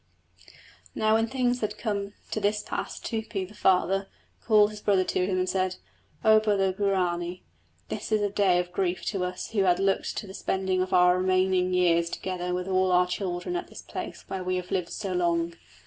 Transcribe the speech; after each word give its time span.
Now 0.95 1.13
when 1.13 1.27
things 1.27 1.61
had 1.61 1.77
come 1.77 2.13
to 2.31 2.39
this 2.39 2.63
pass 2.63 2.99
Tupi 2.99 3.45
the 3.45 3.53
Father, 3.53 4.07
called 4.43 4.71
his 4.71 4.81
brother 4.81 5.03
to 5.03 5.27
him 5.27 5.37
and 5.37 5.47
said: 5.47 5.75
O 6.25 6.39
brother 6.39 6.71
Guarani, 6.73 7.43
this 7.89 8.11
is 8.11 8.23
a 8.23 8.29
day 8.31 8.57
of 8.57 8.71
grief 8.71 9.03
to 9.09 9.23
us 9.23 9.51
who 9.51 9.61
had 9.65 9.77
looked 9.77 10.17
to 10.17 10.25
the 10.25 10.33
spending 10.33 10.81
of 10.81 10.91
our 10.91 11.19
remaining 11.19 11.71
years 11.75 12.09
together 12.09 12.51
with 12.51 12.67
all 12.67 12.91
our 12.91 13.05
children 13.05 13.55
at 13.55 13.67
this 13.67 13.83
place 13.83 14.23
where 14.27 14.43
we 14.43 14.55
have 14.55 14.71
lived 14.71 14.89
so 14.89 15.13
long. 15.13 15.53